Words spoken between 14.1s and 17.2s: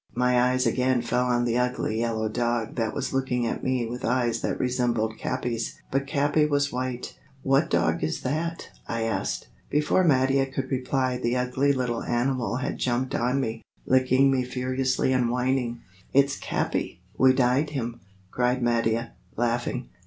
me furiously and whining. "It's Capi;